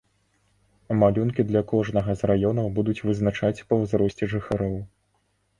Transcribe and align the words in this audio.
Малюнкі 1.01 1.45
для 1.51 1.61
кожнага 1.73 2.15
з 2.21 2.29
раёнаў 2.31 2.71
будуць 2.79 2.97
вызначаць 3.11 3.63
па 3.67 3.73
ўзросце 3.83 4.31
жыхароў. 4.33 4.75